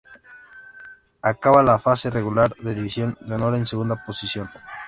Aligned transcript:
Acaba 1.21 1.61
la 1.61 1.77
fase 1.77 2.09
regular 2.09 2.55
de 2.57 2.73
División 2.73 3.15
de 3.21 3.35
Honor 3.35 3.53
en 3.55 3.67
segunda 3.67 4.03
posición. 4.03 4.49